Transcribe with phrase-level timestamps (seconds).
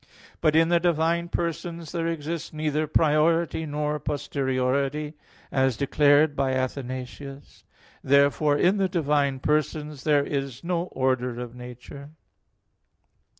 [0.41, 5.13] But in the divine persons there exists neither priority nor posteriority,
[5.51, 7.63] as declared by Athanasius.
[8.03, 12.09] Therefore, in the divine persons there is no order of nature.